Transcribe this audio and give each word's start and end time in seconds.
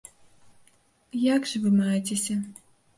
Як 1.33 1.41
жа 1.53 1.57
вы 1.69 1.77
маецеся? 1.79 2.45